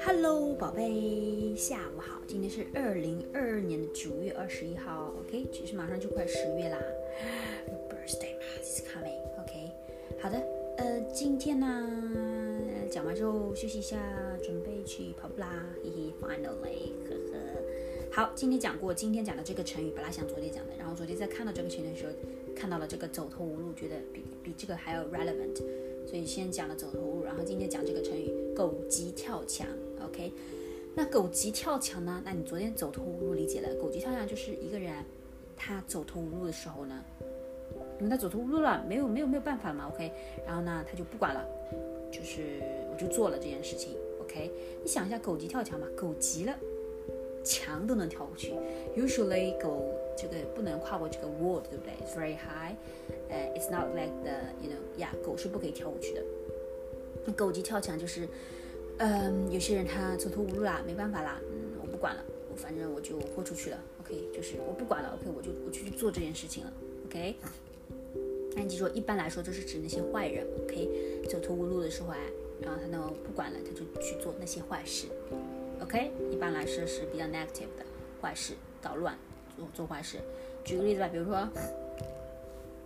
[0.00, 2.20] Hello，宝贝，下午好。
[2.26, 6.78] 今天是二零二二年的九月二十一号，OK，其实马上就快十月啦。
[13.54, 13.96] 休息一下，
[14.42, 17.38] 准备去跑步啦，嘿嘿，Finally，呵呵。
[18.12, 22.12] 好，今天讲过，今天讲的这个成语本来想昨天讲的，然后昨天在看到这个成语的时候，
[22.56, 25.56] 看到了这个走投无路，觉得比比这个还要 relevant，
[26.06, 29.66] 所以先讲了走投无路，然后今天讲这个成语狗急跳墙
[30.04, 30.32] ，OK。
[30.94, 32.20] 那狗急跳墙呢？
[32.24, 34.92] 那你昨天走投无路理解了，狗急跳墙就是一个人
[35.56, 37.04] 他走投无路的时候呢，
[37.98, 40.10] 因为他走投无路了，没有没有没有办法嘛，OK。
[40.44, 41.46] 然后呢，他就不管了，
[42.10, 42.60] 就是
[42.92, 44.50] 我就做了这件事情，OK。
[44.82, 46.58] 你想一下，狗急跳墙嘛，狗急了。
[47.42, 48.52] 墙都能跳过去
[48.94, 52.76] ，usually 狗这个不能跨过这个 wall，对不对 very high，
[53.30, 56.22] 呃，it's not like the，you know，yeah，狗是不可以跳过去的。
[57.32, 58.28] 狗急跳墙就是，
[58.98, 66.72] 嗯，有些人他走投无路啦，没办法啦，嗯，我不管了，我反正我就豁出去了，OK，就是我不管了，OK，我就我去做这件事情了
[67.06, 67.36] ，OK。
[68.56, 70.88] 那你说，一般来说就是指那些坏人，OK，
[71.28, 72.16] 走投无路的时候啊，
[72.60, 75.06] 然后他呢不管了，他就去做那些坏事。
[75.80, 77.84] OK，一般来说是比较 negative 的
[78.20, 79.16] 坏事，捣乱，
[79.56, 80.18] 做做坏事。
[80.64, 81.48] 举个例子吧，比如说，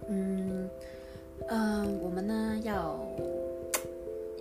[0.09, 0.69] 嗯，
[1.49, 3.05] 嗯，我们呢要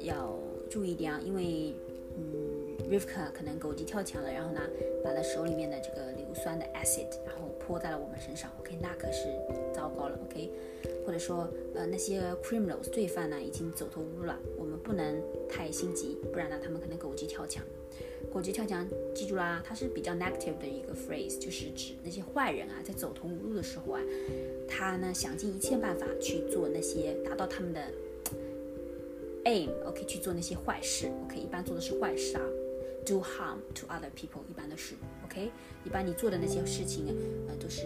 [0.03, 0.37] 要
[0.69, 1.73] 注意一点啊，因为
[2.15, 4.61] 嗯，Rivka 可能狗急跳墙了，然后呢，
[5.03, 8.51] 把他手里面的这个硫酸的 acid，然后泼在了我们身上。
[8.59, 9.27] OK，那可是
[9.73, 10.19] 糟糕了。
[10.25, 10.51] OK，
[11.05, 17.63] 或者说，呃，那些 criminals 罪犯呢已经走投无路了，我们不能太心急，不然呢，他们可能狗急跳墙。
[18.31, 24.01] 狗急跳墙，记住啦，它是比较 negative 的一个 phrase，就是指那些坏人啊，在走投无路的时候啊，
[24.67, 27.81] 他呢想尽一切办法去做那些达到他们的
[29.43, 32.43] aim，OK，去做那些坏事，OK，一般做的是坏事啊
[33.05, 35.51] ，do harm to other people，一般都是 OK，
[35.83, 37.07] 一般你做的那些事情，
[37.47, 37.81] 呃，都是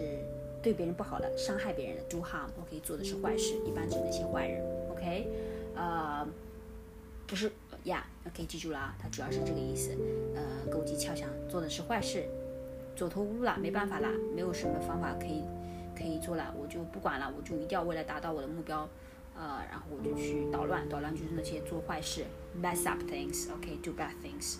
[0.62, 5.28] 对别人不好的，伤害别人的，do harm，OK，做的是坏事，一般指那些坏人，OK，
[5.74, 6.26] 呃，
[7.26, 7.50] 不是。
[7.84, 9.96] 呀，OK，记住了啊，它主要是这个意思。
[10.34, 12.28] 呃，狗急跳墙做的是坏事，
[12.96, 15.44] 走投无路了，没办法啦，没有什么方法可以
[15.96, 18.86] 可以做了，我就不管了，我就一定要为了达到我的目标，
[19.36, 22.24] 呃，然后我就去捣乱，捣乱就是那些做坏事
[22.60, 24.56] ，mess up things，OK，do bad things，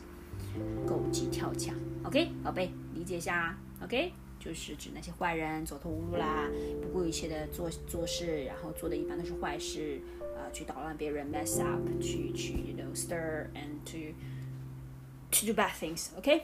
[0.87, 1.75] 狗急跳墙
[2.05, 6.49] ，OK，宝贝，理解一下，OK，就是指那些坏人走投无路啦，
[6.83, 10.01] 不顾一切的做做事，然后做的一般都是坏事。
[10.37, 14.15] 呃，去捣乱别人，mess up，去去，you know stir and to
[15.33, 16.43] to do bad things，OK？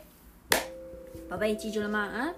[1.29, 2.01] 宝贝，记住了吗？
[2.01, 2.35] 啊，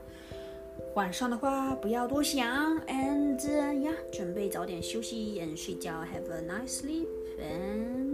[0.95, 8.06] 晚上的话不要多想，and 呀，准备早点休息，and 睡觉，have a nice sleep，and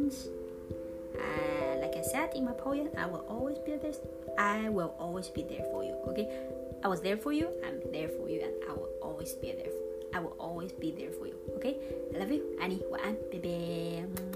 [2.35, 3.91] in my poem, I will always be there.
[4.38, 5.95] I will always be there for you.
[6.07, 6.27] Okay,
[6.83, 7.47] I was there for you.
[7.65, 9.71] I'm there for you, and I will always be there.
[9.71, 9.83] For
[10.15, 11.35] I will always be there for you.
[11.57, 11.77] Okay,
[12.13, 12.81] I love you, Annie.
[12.89, 14.30] 晚安，拜拜。